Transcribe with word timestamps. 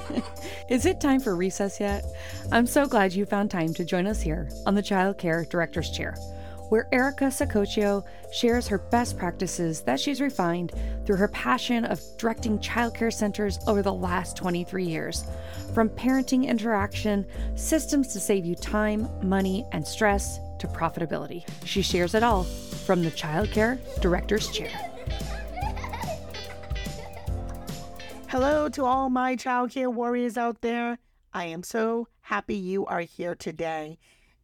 Is 0.68 0.86
it 0.86 1.00
time 1.00 1.20
for 1.20 1.36
recess 1.36 1.80
yet? 1.80 2.04
I'm 2.50 2.66
so 2.66 2.86
glad 2.86 3.12
you 3.12 3.26
found 3.26 3.50
time 3.50 3.74
to 3.74 3.84
join 3.84 4.06
us 4.06 4.20
here 4.20 4.48
on 4.66 4.74
the 4.74 4.82
Child 4.82 5.18
Care 5.18 5.44
Director's 5.44 5.90
Chair, 5.90 6.14
where 6.68 6.88
Erica 6.92 7.26
Sacoccio 7.26 8.04
shares 8.32 8.68
her 8.68 8.78
best 8.78 9.18
practices 9.18 9.82
that 9.82 10.00
she's 10.00 10.20
refined 10.20 10.72
through 11.04 11.16
her 11.16 11.28
passion 11.28 11.84
of 11.84 12.00
directing 12.16 12.58
childcare 12.58 13.12
centers 13.12 13.58
over 13.66 13.82
the 13.82 13.92
last 13.92 14.36
23 14.36 14.84
years. 14.84 15.24
From 15.74 15.88
parenting 15.88 16.46
interaction, 16.46 17.26
systems 17.54 18.12
to 18.12 18.20
save 18.20 18.44
you 18.44 18.54
time, 18.54 19.08
money, 19.22 19.66
and 19.72 19.86
stress, 19.86 20.38
to 20.58 20.68
profitability. 20.68 21.44
She 21.64 21.82
shares 21.82 22.14
it 22.14 22.22
all 22.22 22.44
from 22.44 23.02
the 23.02 23.10
Child 23.10 23.50
Care 23.50 23.78
Director's 24.00 24.48
Chair. 24.48 24.91
Hello 28.32 28.66
to 28.70 28.86
all 28.86 29.10
my 29.10 29.36
childcare 29.36 29.92
warriors 29.92 30.38
out 30.38 30.62
there. 30.62 30.96
I 31.34 31.44
am 31.44 31.62
so 31.62 32.08
happy 32.22 32.54
you 32.54 32.86
are 32.86 33.02
here 33.02 33.34
today. 33.34 33.98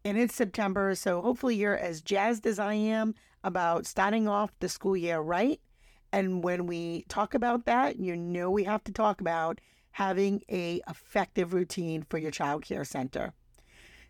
And 0.05 0.19
it's 0.19 0.34
September, 0.34 0.95
so 0.95 1.23
hopefully 1.23 1.56
you're 1.56 1.74
as 1.74 2.02
jazzed 2.02 2.46
as 2.46 2.59
I 2.59 2.74
am 2.74 3.15
about 3.43 3.87
starting 3.87 4.29
off 4.29 4.52
the 4.60 4.69
school 4.69 4.95
year 4.95 5.20
right. 5.20 5.59
And 6.12 6.45
when 6.45 6.66
we 6.66 7.06
talk 7.09 7.32
about 7.32 7.65
that, 7.65 7.98
you 7.98 8.15
know 8.15 8.51
we 8.51 8.65
have 8.65 8.84
to 8.84 8.93
talk 8.93 9.23
about 9.23 9.59
having 9.93 10.43
a 10.51 10.82
effective 10.87 11.55
routine 11.55 12.05
for 12.10 12.18
your 12.18 12.30
childcare 12.30 12.87
center. 12.87 13.32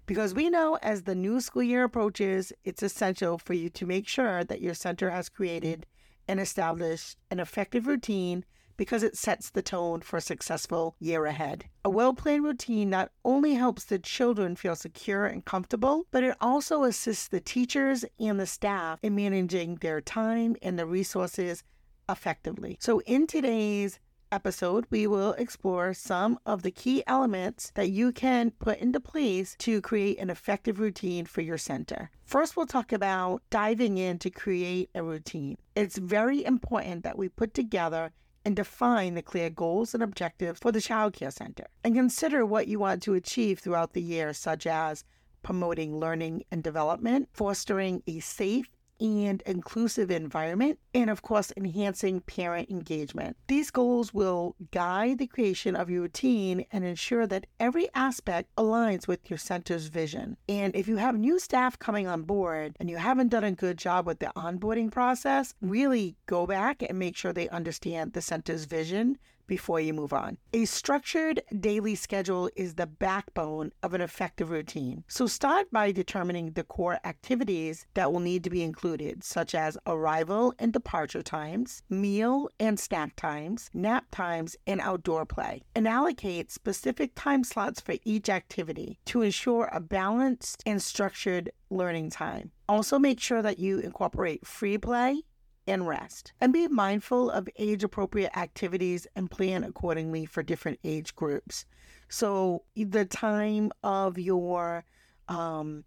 Because 0.06 0.34
we 0.34 0.50
know 0.50 0.76
as 0.82 1.04
the 1.04 1.14
new 1.14 1.40
school 1.40 1.62
year 1.62 1.84
approaches, 1.84 2.52
it's 2.64 2.82
essential 2.82 3.38
for 3.38 3.54
you 3.54 3.70
to 3.70 3.86
make 3.86 4.08
sure 4.08 4.42
that 4.42 4.60
your 4.60 4.74
center 4.74 5.10
has 5.10 5.28
created 5.28 5.86
and 6.26 6.40
established 6.40 7.16
an 7.30 7.38
effective 7.38 7.86
routine 7.86 8.44
because 8.78 9.02
it 9.02 9.18
sets 9.18 9.50
the 9.50 9.60
tone 9.60 10.00
for 10.00 10.16
a 10.16 10.22
successful 10.22 10.96
year 10.98 11.26
ahead. 11.26 11.66
A 11.84 11.90
well 11.90 12.14
planned 12.14 12.44
routine 12.44 12.88
not 12.88 13.10
only 13.26 13.54
helps 13.54 13.84
the 13.84 13.98
children 13.98 14.56
feel 14.56 14.74
secure 14.74 15.26
and 15.26 15.44
comfortable, 15.44 16.06
but 16.10 16.24
it 16.24 16.36
also 16.40 16.84
assists 16.84 17.28
the 17.28 17.40
teachers 17.40 18.06
and 18.18 18.40
the 18.40 18.46
staff 18.46 18.98
in 19.02 19.14
managing 19.14 19.74
their 19.76 20.00
time 20.00 20.56
and 20.62 20.78
the 20.78 20.86
resources 20.86 21.62
effectively. 22.08 22.78
So, 22.80 23.00
in 23.00 23.26
today's 23.26 23.98
episode, 24.30 24.84
we 24.90 25.06
will 25.06 25.32
explore 25.32 25.94
some 25.94 26.38
of 26.46 26.62
the 26.62 26.70
key 26.70 27.02
elements 27.06 27.72
that 27.74 27.90
you 27.90 28.12
can 28.12 28.50
put 28.52 28.78
into 28.78 29.00
place 29.00 29.56
to 29.58 29.80
create 29.80 30.18
an 30.18 30.30
effective 30.30 30.78
routine 30.78 31.24
for 31.24 31.40
your 31.40 31.58
center. 31.58 32.10
First, 32.24 32.56
we'll 32.56 32.66
talk 32.66 32.92
about 32.92 33.42
diving 33.50 33.98
in 33.98 34.18
to 34.18 34.30
create 34.30 34.90
a 34.94 35.02
routine. 35.02 35.56
It's 35.74 35.98
very 35.98 36.44
important 36.44 37.04
that 37.04 37.18
we 37.18 37.28
put 37.28 37.54
together 37.54 38.12
and 38.48 38.56
define 38.56 39.14
the 39.14 39.20
clear 39.20 39.50
goals 39.50 39.92
and 39.92 40.02
objectives 40.02 40.58
for 40.58 40.72
the 40.72 40.80
child 40.80 41.12
care 41.12 41.30
center. 41.30 41.66
And 41.84 41.94
consider 41.94 42.46
what 42.46 42.66
you 42.66 42.78
want 42.78 43.02
to 43.02 43.12
achieve 43.12 43.58
throughout 43.58 43.92
the 43.92 44.00
year, 44.00 44.32
such 44.32 44.66
as 44.66 45.04
promoting 45.42 46.00
learning 46.00 46.44
and 46.50 46.62
development, 46.62 47.28
fostering 47.34 48.02
a 48.06 48.20
safe 48.20 48.70
and 49.00 49.42
inclusive 49.46 50.10
environment, 50.10 50.78
and 50.94 51.10
of 51.10 51.22
course, 51.22 51.52
enhancing 51.56 52.20
parent 52.20 52.70
engagement. 52.70 53.36
These 53.46 53.70
goals 53.70 54.12
will 54.12 54.56
guide 54.72 55.18
the 55.18 55.26
creation 55.26 55.76
of 55.76 55.90
your 55.90 56.02
routine 56.02 56.64
and 56.72 56.84
ensure 56.84 57.26
that 57.26 57.46
every 57.60 57.88
aspect 57.94 58.54
aligns 58.56 59.06
with 59.06 59.30
your 59.30 59.38
center's 59.38 59.86
vision. 59.86 60.36
And 60.48 60.74
if 60.74 60.88
you 60.88 60.96
have 60.96 61.16
new 61.16 61.38
staff 61.38 61.78
coming 61.78 62.06
on 62.06 62.22
board 62.22 62.76
and 62.80 62.88
you 62.90 62.96
haven't 62.96 63.28
done 63.28 63.44
a 63.44 63.52
good 63.52 63.78
job 63.78 64.06
with 64.06 64.18
the 64.18 64.32
onboarding 64.36 64.90
process, 64.90 65.54
really 65.60 66.16
go 66.26 66.46
back 66.46 66.82
and 66.82 66.98
make 66.98 67.16
sure 67.16 67.32
they 67.32 67.48
understand 67.48 68.12
the 68.12 68.22
center's 68.22 68.64
vision 68.64 69.18
before 69.48 69.80
you 69.80 69.92
move 69.92 70.12
on. 70.12 70.38
A 70.52 70.64
structured 70.66 71.42
daily 71.58 71.96
schedule 71.96 72.48
is 72.54 72.74
the 72.74 72.86
backbone 72.86 73.72
of 73.82 73.94
an 73.94 74.00
effective 74.00 74.50
routine. 74.50 75.02
So 75.08 75.26
start 75.26 75.66
by 75.72 75.90
determining 75.90 76.52
the 76.52 76.62
core 76.62 77.00
activities 77.04 77.86
that 77.94 78.12
will 78.12 78.20
need 78.20 78.44
to 78.44 78.50
be 78.50 78.62
included, 78.62 79.24
such 79.24 79.56
as 79.56 79.76
arrival 79.86 80.54
and 80.60 80.72
departure 80.72 81.22
times, 81.22 81.82
meal 81.88 82.48
and 82.60 82.78
snack 82.78 83.16
times, 83.16 83.70
nap 83.74 84.04
times, 84.12 84.56
and 84.66 84.80
outdoor 84.80 85.26
play, 85.26 85.62
and 85.74 85.88
allocate 85.88 86.52
specific 86.52 87.12
time 87.16 87.42
slots 87.42 87.80
for 87.80 87.96
each 88.04 88.28
activity 88.28 89.00
to 89.06 89.22
ensure 89.22 89.68
a 89.72 89.80
balanced 89.80 90.62
and 90.66 90.80
structured 90.82 91.50
learning 91.70 92.10
time. 92.10 92.52
Also, 92.68 92.98
make 92.98 93.18
sure 93.18 93.40
that 93.40 93.58
you 93.58 93.78
incorporate 93.78 94.46
free 94.46 94.76
play 94.76 95.22
and 95.68 95.86
rest. 95.86 96.32
And 96.40 96.52
be 96.52 96.66
mindful 96.68 97.30
of 97.30 97.48
age 97.58 97.84
appropriate 97.84 98.36
activities 98.36 99.06
and 99.14 99.30
plan 99.30 99.64
accordingly 99.64 100.24
for 100.24 100.42
different 100.42 100.78
age 100.82 101.14
groups. 101.14 101.66
So, 102.08 102.64
the 102.74 103.04
time 103.04 103.70
of 103.82 104.18
your 104.18 104.84
um, 105.28 105.84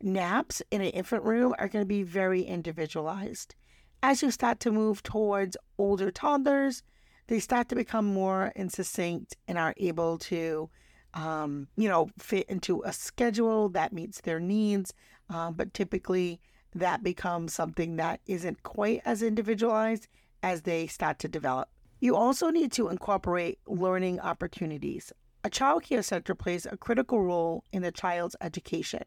naps 0.00 0.62
in 0.70 0.80
an 0.80 0.88
infant 0.88 1.24
room 1.24 1.54
are 1.58 1.68
going 1.68 1.82
to 1.82 1.88
be 1.88 2.02
very 2.02 2.42
individualized. 2.42 3.54
As 4.02 4.22
you 4.22 4.30
start 4.30 4.60
to 4.60 4.70
move 4.70 5.02
towards 5.02 5.56
older 5.78 6.10
toddlers, 6.10 6.82
they 7.26 7.40
start 7.40 7.68
to 7.70 7.74
become 7.74 8.04
more 8.04 8.52
succinct 8.68 9.36
and 9.48 9.58
are 9.58 9.74
able 9.78 10.18
to, 10.18 10.68
um, 11.14 11.68
you 11.76 11.88
know, 11.88 12.10
fit 12.18 12.46
into 12.48 12.82
a 12.82 12.92
schedule 12.92 13.70
that 13.70 13.92
meets 13.92 14.20
their 14.20 14.38
needs. 14.38 14.92
Uh, 15.30 15.50
but 15.50 15.72
typically, 15.72 16.40
that 16.74 17.02
becomes 17.02 17.54
something 17.54 17.96
that 17.96 18.20
isn't 18.26 18.62
quite 18.62 19.00
as 19.04 19.22
individualized 19.22 20.08
as 20.42 20.62
they 20.62 20.86
start 20.86 21.18
to 21.20 21.28
develop. 21.28 21.68
You 22.00 22.16
also 22.16 22.50
need 22.50 22.72
to 22.72 22.88
incorporate 22.88 23.58
learning 23.66 24.20
opportunities. 24.20 25.12
A 25.42 25.50
child 25.50 25.84
care 25.84 26.02
center 26.02 26.34
plays 26.34 26.66
a 26.66 26.76
critical 26.76 27.22
role 27.22 27.64
in 27.72 27.84
a 27.84 27.92
child's 27.92 28.36
education. 28.40 29.04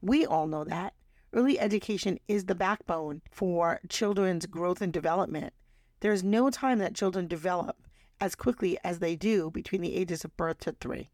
We 0.00 0.24
all 0.24 0.46
know 0.46 0.64
that. 0.64 0.94
Early 1.32 1.58
education 1.60 2.18
is 2.28 2.44
the 2.44 2.54
backbone 2.54 3.20
for 3.30 3.80
children's 3.88 4.46
growth 4.46 4.80
and 4.80 4.92
development. 4.92 5.52
There 6.00 6.12
is 6.12 6.24
no 6.24 6.50
time 6.50 6.78
that 6.78 6.94
children 6.94 7.26
develop 7.26 7.76
as 8.20 8.34
quickly 8.34 8.78
as 8.84 8.98
they 8.98 9.16
do 9.16 9.50
between 9.50 9.82
the 9.82 9.94
ages 9.94 10.24
of 10.24 10.36
birth 10.36 10.60
to 10.60 10.72
three. 10.80 11.10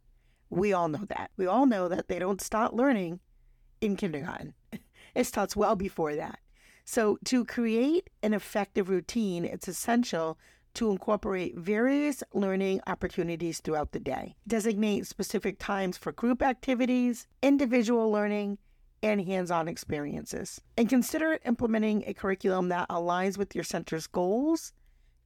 We 0.50 0.72
all 0.72 0.88
know 0.88 1.04
that. 1.09 1.31
We 1.37 1.47
all 1.47 1.66
know 1.66 1.88
that 1.88 2.09
they 2.09 2.19
don't 2.19 2.41
start 2.41 2.75
learning 2.75 3.20
in 3.81 3.97
kindergarten. 3.97 4.54
It 5.15 5.25
starts 5.25 5.56
well 5.56 5.77
before 5.77 6.15
that. 6.17 6.39
So, 6.84 7.19
to 7.27 7.45
create 7.45 8.11
an 8.23 8.34
effective 8.34 8.89
routine, 8.89 9.45
it's 9.45 9.69
essential 9.69 10.39
to 10.75 10.91
incorporate 10.91 11.56
various 11.56 12.23
learning 12.33 12.81
opportunities 12.87 13.61
throughout 13.61 13.93
the 13.93 14.00
day. 14.00 14.37
Designate 14.49 15.06
specific 15.06 15.59
times 15.59 15.97
for 15.97 16.12
group 16.12 16.43
activities, 16.43 17.27
individual 17.43 18.11
learning, 18.11 18.59
and 19.03 19.21
hands 19.21 19.50
on 19.50 19.69
experiences. 19.69 20.61
And 20.77 20.89
consider 20.89 21.39
implementing 21.44 22.05
a 22.06 22.15
curriculum 22.15 22.69
that 22.69 22.89
aligns 22.89 23.37
with 23.37 23.55
your 23.55 23.65
center's 23.65 24.06
goals, 24.06 24.73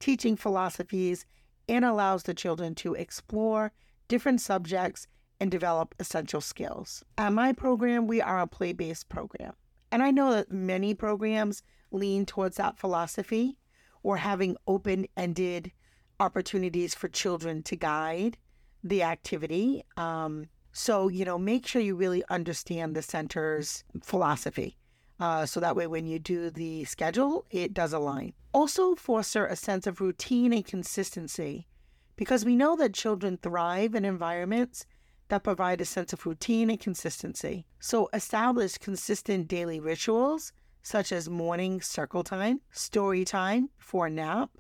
teaching 0.01 0.37
philosophies, 0.37 1.27
and 1.69 1.85
allows 1.85 2.25
the 2.25 2.35
children 2.35 2.75
to 2.77 2.95
explore 2.95 3.73
different 4.09 4.41
subjects 4.41 5.07
and 5.41 5.51
develop 5.51 5.95
essential 5.99 6.41
skills. 6.41 7.05
At 7.19 7.33
my 7.33 7.53
program, 7.53 8.07
we 8.07 8.21
are 8.21 8.41
a 8.41 8.47
play 8.47 8.73
based 8.73 9.09
program. 9.09 9.53
And 9.91 10.03
I 10.03 10.11
know 10.11 10.33
that 10.33 10.51
many 10.51 10.95
programs 10.95 11.63
lean 11.91 12.27
towards 12.27 12.57
that 12.57 12.79
philosophy 12.79 13.59
or 14.03 14.17
having 14.19 14.57
open 14.67 15.07
ended 15.17 15.73
opportunities 16.21 16.95
for 16.95 17.09
children 17.09 17.63
to 17.65 17.77
guide 17.77 18.39
the 18.83 19.03
activity. 19.03 19.85
Um, 19.97 20.47
so, 20.73 21.09
you 21.09 21.25
know, 21.25 21.39
make 21.39 21.67
sure 21.67 21.83
you 21.83 21.97
really 21.97 22.23
understand 22.29 22.95
the 22.95 23.03
center's 23.03 23.85
philosophy. 24.03 24.77
Uh, 25.19 25.47
so 25.47 25.61
that 25.61 25.75
way, 25.77 25.87
when 25.87 26.07
you 26.07 26.19
do 26.19 26.51
the 26.51 26.85
schedule, 26.85 27.47
it 27.51 27.73
does 27.73 27.93
align. 27.93 28.35
Also, 28.53 28.95
foster 28.95 29.47
a 29.47 29.57
sense 29.57 29.87
of 29.87 30.01
routine 30.01 30.53
and 30.53 30.65
consistency 30.65 31.67
because 32.17 32.45
we 32.45 32.57
know 32.57 32.77
that 32.77 32.95
children 32.95 33.39
thrive 33.39 33.95
in 33.95 34.05
environments 34.05 34.85
that 35.29 35.45
provide 35.45 35.81
a 35.81 35.85
sense 35.85 36.13
of 36.13 36.25
routine 36.27 36.71
and 36.71 36.81
consistency. 36.81 37.67
So 37.81 38.09
establish 38.13 38.79
consistent 38.79 39.49
daily 39.49 39.81
rituals 39.81 40.53
such 40.83 41.11
as 41.11 41.29
morning 41.29 41.81
circle 41.81 42.23
time, 42.23 42.61
story 42.71 43.25
time 43.25 43.71
for 43.77 44.07
a 44.07 44.11
nap, 44.11 44.51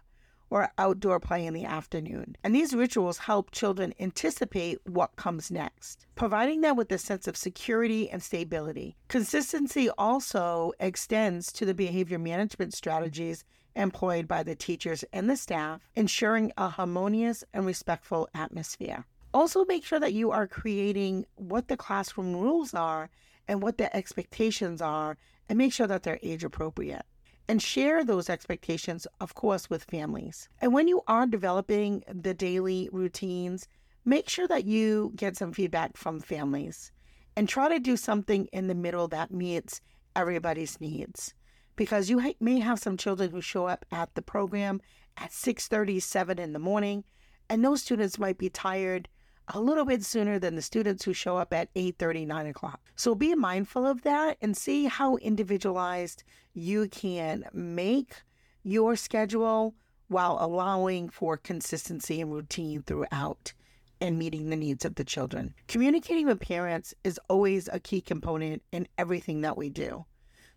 or 0.50 0.70
outdoor 0.78 1.20
play 1.20 1.44
in 1.46 1.54
the 1.54 1.64
afternoon. 1.64 2.36
And 2.42 2.54
these 2.54 2.74
rituals 2.74 3.18
help 3.18 3.50
children 3.50 3.94
anticipate 3.98 4.78
what 4.86 5.16
comes 5.16 5.50
next, 5.50 6.06
providing 6.14 6.60
them 6.60 6.76
with 6.76 6.90
a 6.92 6.98
sense 6.98 7.26
of 7.26 7.36
security 7.36 8.08
and 8.08 8.22
stability. 8.22 8.96
Consistency 9.08 9.90
also 9.90 10.72
extends 10.78 11.52
to 11.52 11.64
the 11.64 11.74
behavior 11.74 12.18
management 12.18 12.74
strategies 12.74 13.44
employed 13.74 14.26
by 14.26 14.42
the 14.42 14.54
teachers 14.54 15.04
and 15.12 15.28
the 15.28 15.36
staff, 15.36 15.80
ensuring 15.94 16.52
a 16.56 16.68
harmonious 16.68 17.44
and 17.52 17.66
respectful 17.66 18.28
atmosphere. 18.34 19.04
Also, 19.36 19.66
make 19.66 19.84
sure 19.84 20.00
that 20.00 20.14
you 20.14 20.30
are 20.30 20.46
creating 20.46 21.26
what 21.34 21.68
the 21.68 21.76
classroom 21.76 22.34
rules 22.34 22.72
are 22.72 23.10
and 23.46 23.60
what 23.60 23.76
the 23.76 23.94
expectations 23.94 24.80
are, 24.80 25.18
and 25.46 25.58
make 25.58 25.74
sure 25.74 25.86
that 25.86 26.04
they're 26.04 26.18
age 26.22 26.42
appropriate. 26.42 27.04
And 27.46 27.60
share 27.60 28.02
those 28.02 28.30
expectations, 28.30 29.06
of 29.20 29.34
course, 29.34 29.68
with 29.68 29.84
families. 29.84 30.48
And 30.62 30.72
when 30.72 30.88
you 30.88 31.02
are 31.06 31.26
developing 31.26 32.02
the 32.08 32.32
daily 32.32 32.88
routines, 32.90 33.68
make 34.06 34.30
sure 34.30 34.48
that 34.48 34.64
you 34.64 35.12
get 35.14 35.36
some 35.36 35.52
feedback 35.52 35.98
from 35.98 36.20
families 36.20 36.90
and 37.36 37.46
try 37.46 37.68
to 37.68 37.78
do 37.78 37.98
something 37.98 38.46
in 38.54 38.68
the 38.68 38.74
middle 38.74 39.06
that 39.08 39.30
meets 39.30 39.82
everybody's 40.16 40.80
needs 40.80 41.34
because 41.76 42.08
you 42.08 42.34
may 42.40 42.58
have 42.60 42.78
some 42.78 42.96
children 42.96 43.32
who 43.32 43.42
show 43.42 43.66
up 43.66 43.84
at 43.92 44.14
the 44.14 44.22
program 44.22 44.80
at 45.18 45.30
6:37 45.30 46.38
in 46.38 46.54
the 46.54 46.58
morning 46.58 47.04
and 47.50 47.62
those 47.62 47.82
students 47.82 48.18
might 48.18 48.38
be 48.38 48.48
tired 48.48 49.10
a 49.48 49.60
little 49.60 49.84
bit 49.84 50.04
sooner 50.04 50.38
than 50.38 50.56
the 50.56 50.62
students 50.62 51.04
who 51.04 51.12
show 51.12 51.36
up 51.36 51.52
at 51.52 51.72
8:30 51.74 52.26
9 52.26 52.46
o'clock 52.46 52.80
so 52.96 53.14
be 53.14 53.34
mindful 53.34 53.86
of 53.86 54.02
that 54.02 54.36
and 54.40 54.56
see 54.56 54.86
how 54.86 55.16
individualized 55.16 56.24
you 56.52 56.88
can 56.88 57.44
make 57.52 58.22
your 58.62 58.96
schedule 58.96 59.74
while 60.08 60.38
allowing 60.40 61.08
for 61.08 61.36
consistency 61.36 62.20
and 62.20 62.32
routine 62.32 62.82
throughout 62.82 63.52
and 64.00 64.18
meeting 64.18 64.50
the 64.50 64.56
needs 64.56 64.84
of 64.84 64.96
the 64.96 65.04
children. 65.04 65.54
Communicating 65.68 66.26
with 66.26 66.40
parents 66.40 66.94
is 67.04 67.20
always 67.28 67.68
a 67.68 67.80
key 67.80 68.00
component 68.00 68.62
in 68.72 68.86
everything 68.98 69.40
that 69.40 69.56
we 69.56 69.70
do. 69.70 70.04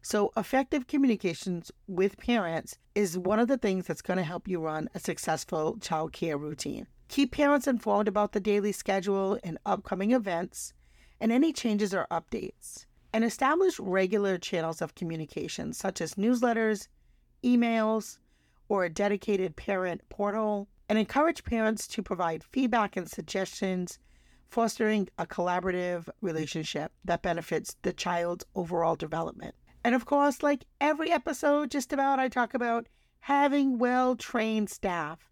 So, 0.01 0.31
effective 0.37 0.87
communications 0.87 1.71
with 1.87 2.17
parents 2.17 2.77
is 2.95 3.17
one 3.17 3.39
of 3.39 3.49
the 3.49 3.57
things 3.57 3.85
that's 3.85 4.01
going 4.01 4.17
to 4.17 4.23
help 4.23 4.47
you 4.47 4.61
run 4.61 4.89
a 4.95 4.99
successful 4.99 5.77
child 5.81 6.13
care 6.13 6.37
routine. 6.37 6.87
Keep 7.09 7.31
parents 7.31 7.67
informed 7.67 8.07
about 8.07 8.31
the 8.31 8.39
daily 8.39 8.71
schedule 8.71 9.39
and 9.43 9.57
upcoming 9.65 10.11
events 10.11 10.73
and 11.19 11.31
any 11.31 11.51
changes 11.51 11.93
or 11.93 12.07
updates. 12.11 12.85
And 13.11 13.23
establish 13.23 13.79
regular 13.79 14.37
channels 14.37 14.79
of 14.81 14.93
communication, 14.93 15.73
such 15.73 15.99
as 15.99 16.13
newsletters, 16.13 16.87
emails, 17.43 18.19
or 18.69 18.85
a 18.85 18.89
dedicated 18.89 19.55
parent 19.55 20.07
portal 20.09 20.67
and 20.87 20.99
encourage 20.99 21.43
parents 21.43 21.87
to 21.87 22.03
provide 22.03 22.43
feedback 22.43 22.95
and 22.95 23.09
suggestions, 23.09 23.97
fostering 24.47 25.09
a 25.17 25.25
collaborative 25.25 26.07
relationship 26.21 26.91
that 27.03 27.23
benefits 27.23 27.75
the 27.81 27.93
child's 27.93 28.45
overall 28.53 28.95
development. 28.95 29.55
And 29.83 29.95
of 29.95 30.05
course, 30.05 30.43
like 30.43 30.65
every 30.79 31.11
episode, 31.11 31.71
just 31.71 31.91
about, 31.91 32.19
I 32.19 32.27
talk 32.27 32.53
about 32.53 32.87
having 33.21 33.79
well 33.79 34.15
trained 34.15 34.69
staff. 34.69 35.28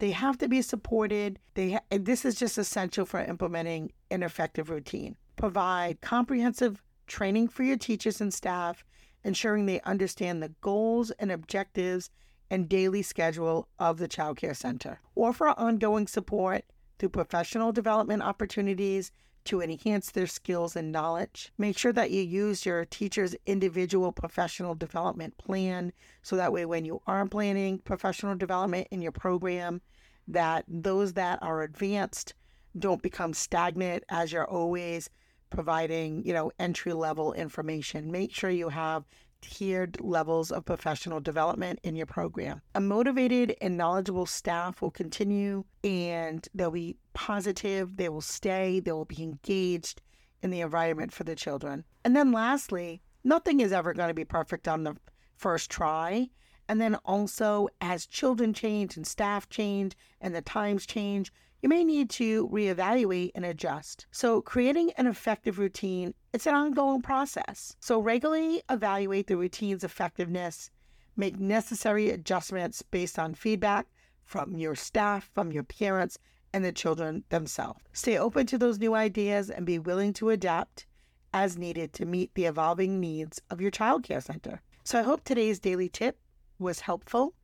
They 0.00 0.10
have 0.12 0.38
to 0.38 0.48
be 0.48 0.62
supported. 0.62 1.38
They 1.54 1.72
ha- 1.72 1.80
this 1.90 2.24
is 2.24 2.34
just 2.34 2.56
essential 2.56 3.04
for 3.04 3.20
implementing 3.20 3.92
an 4.10 4.22
effective 4.22 4.70
routine. 4.70 5.16
Provide 5.36 6.00
comprehensive 6.00 6.82
training 7.06 7.48
for 7.48 7.64
your 7.64 7.76
teachers 7.76 8.18
and 8.20 8.32
staff, 8.32 8.82
ensuring 9.24 9.66
they 9.66 9.80
understand 9.82 10.42
the 10.42 10.54
goals 10.62 11.10
and 11.12 11.30
objectives 11.30 12.10
and 12.50 12.68
daily 12.68 13.02
schedule 13.02 13.68
of 13.78 13.98
the 13.98 14.08
Child 14.08 14.38
Care 14.38 14.54
Center, 14.54 15.00
Offer 15.14 15.48
ongoing 15.50 16.06
support 16.06 16.64
through 16.98 17.10
professional 17.10 17.70
development 17.70 18.22
opportunities 18.22 19.12
to 19.50 19.60
enhance 19.60 20.12
their 20.12 20.28
skills 20.28 20.76
and 20.76 20.92
knowledge. 20.92 21.52
Make 21.58 21.76
sure 21.76 21.92
that 21.94 22.12
you 22.12 22.22
use 22.22 22.64
your 22.64 22.84
teacher's 22.84 23.34
individual 23.46 24.12
professional 24.12 24.76
development 24.76 25.36
plan 25.38 25.92
so 26.22 26.36
that 26.36 26.52
way 26.52 26.64
when 26.66 26.84
you 26.84 27.02
are 27.08 27.26
planning 27.26 27.80
professional 27.80 28.36
development 28.36 28.86
in 28.92 29.02
your 29.02 29.10
program 29.10 29.80
that 30.28 30.64
those 30.68 31.14
that 31.14 31.40
are 31.42 31.62
advanced 31.62 32.34
don't 32.78 33.02
become 33.02 33.34
stagnant 33.34 34.04
as 34.08 34.30
you're 34.30 34.46
always 34.46 35.10
providing, 35.50 36.24
you 36.24 36.32
know, 36.32 36.52
entry 36.60 36.92
level 36.92 37.32
information. 37.32 38.12
Make 38.12 38.32
sure 38.32 38.50
you 38.50 38.68
have 38.68 39.02
tiered 39.40 40.00
levels 40.00 40.50
of 40.50 40.64
professional 40.64 41.20
development 41.20 41.80
in 41.82 41.96
your 41.96 42.06
program. 42.06 42.62
A 42.74 42.80
motivated 42.80 43.56
and 43.60 43.76
knowledgeable 43.76 44.26
staff 44.26 44.80
will 44.80 44.90
continue 44.90 45.64
and 45.82 46.46
they'll 46.54 46.70
be 46.70 46.96
positive, 47.12 47.96
they 47.96 48.08
will 48.08 48.20
stay, 48.20 48.80
they 48.80 48.92
will 48.92 49.04
be 49.04 49.22
engaged 49.22 50.02
in 50.42 50.50
the 50.50 50.60
environment 50.60 51.12
for 51.12 51.24
the 51.24 51.34
children. 51.34 51.84
And 52.04 52.16
then 52.16 52.32
lastly, 52.32 53.02
nothing 53.24 53.60
is 53.60 53.72
ever 53.72 53.92
going 53.92 54.08
to 54.08 54.14
be 54.14 54.24
perfect 54.24 54.68
on 54.68 54.84
the 54.84 54.96
first 55.36 55.70
try. 55.70 56.28
And 56.68 56.80
then 56.80 56.94
also, 57.04 57.68
as 57.80 58.06
children 58.06 58.54
change 58.54 58.96
and 58.96 59.06
staff 59.06 59.48
change 59.48 59.96
and 60.20 60.34
the 60.34 60.42
times 60.42 60.86
change, 60.86 61.32
you 61.62 61.68
may 61.68 61.84
need 61.84 62.08
to 62.10 62.48
reevaluate 62.48 63.32
and 63.34 63.44
adjust. 63.44 64.06
So, 64.10 64.40
creating 64.40 64.92
an 64.96 65.06
effective 65.06 65.58
routine, 65.58 66.14
it's 66.32 66.46
an 66.46 66.54
ongoing 66.54 67.02
process. 67.02 67.76
So, 67.80 68.00
regularly 68.00 68.62
evaluate 68.70 69.26
the 69.26 69.36
routine's 69.36 69.84
effectiveness, 69.84 70.70
make 71.16 71.38
necessary 71.38 72.10
adjustments 72.10 72.82
based 72.82 73.18
on 73.18 73.34
feedback 73.34 73.86
from 74.24 74.56
your 74.56 74.74
staff, 74.74 75.28
from 75.34 75.50
your 75.50 75.64
parents, 75.64 76.18
and 76.52 76.64
the 76.64 76.72
children 76.72 77.24
themselves. 77.30 77.80
Stay 77.92 78.16
open 78.16 78.46
to 78.46 78.58
those 78.58 78.78
new 78.78 78.94
ideas 78.94 79.50
and 79.50 79.66
be 79.66 79.78
willing 79.78 80.12
to 80.14 80.30
adapt 80.30 80.86
as 81.32 81.58
needed 81.58 81.92
to 81.92 82.06
meet 82.06 82.34
the 82.34 82.46
evolving 82.46 83.00
needs 83.00 83.40
of 83.50 83.60
your 83.60 83.70
child 83.70 84.02
care 84.02 84.20
center. 84.20 84.62
So, 84.84 84.98
I 84.98 85.02
hope 85.02 85.24
today's 85.24 85.58
daily 85.58 85.88
tip 85.88 86.18
was 86.58 86.80
helpful, 86.80 87.34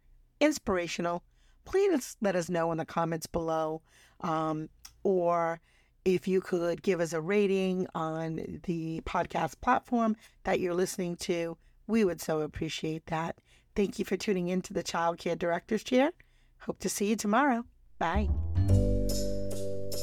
inspirational. 0.40 1.24
Please 1.64 2.16
let 2.20 2.36
us 2.36 2.48
know 2.48 2.70
in 2.70 2.78
the 2.78 2.84
comments 2.84 3.26
below 3.26 3.82
um, 4.20 4.68
or 5.02 5.60
if 6.06 6.28
you 6.28 6.40
could 6.40 6.82
give 6.82 7.00
us 7.00 7.12
a 7.12 7.20
rating 7.20 7.88
on 7.92 8.60
the 8.62 9.00
podcast 9.04 9.60
platform 9.60 10.16
that 10.44 10.60
you're 10.60 10.72
listening 10.72 11.16
to, 11.16 11.58
we 11.88 12.04
would 12.04 12.20
so 12.20 12.42
appreciate 12.42 13.06
that. 13.06 13.36
Thank 13.74 13.98
you 13.98 14.04
for 14.04 14.16
tuning 14.16 14.46
in 14.48 14.62
to 14.62 14.72
the 14.72 14.84
Child 14.84 15.18
Care 15.18 15.34
Director's 15.34 15.82
Chair. 15.82 16.12
Hope 16.60 16.78
to 16.78 16.88
see 16.88 17.06
you 17.06 17.16
tomorrow. 17.16 17.64
Bye. 17.98 18.28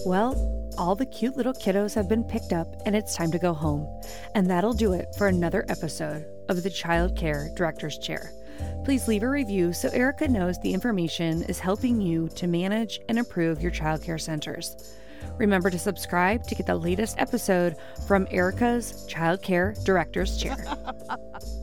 Well, 0.06 0.74
all 0.78 0.96
the 0.96 1.06
cute 1.06 1.38
little 1.38 1.54
kiddos 1.54 1.96
have 1.96 2.10
been 2.10 2.26
picked 2.26 2.52
up 2.52 2.68
and 2.86 2.98
it's 2.98 3.16
time 3.16 3.32
to 3.32 3.40
go 3.40 3.54
home. 3.54 3.88
And 4.36 4.50
that'll 4.50 4.74
do 4.74 4.92
it 4.92 5.08
for 5.18 5.28
another 5.28 5.66
episode 5.70 6.26
of 6.50 6.64
the 6.64 6.70
Child 6.70 7.18
Care 7.18 7.50
Director's 7.56 7.98
Chair. 7.98 8.34
Please 8.84 9.08
leave 9.08 9.24
a 9.24 9.30
review 9.30 9.72
so 9.72 9.88
Erica 9.90 10.28
knows 10.28 10.60
the 10.60 10.74
information 10.74 11.44
is 11.44 11.60
helping 11.60 12.02
you 12.02 12.28
to 12.36 12.46
manage 12.46 13.00
and 13.08 13.18
improve 13.18 13.62
your 13.62 13.72
childcare 13.72 14.20
centers. 14.20 14.76
Remember 15.38 15.70
to 15.70 15.80
subscribe 15.80 16.44
to 16.48 16.56
get 16.56 16.66
the 16.66 16.76
latest 16.76 17.20
episode 17.20 17.76
from 18.08 18.28
Erica's 18.32 19.08
Childcare 19.10 19.82
Director's 19.84 20.38
Chair. 20.38 20.58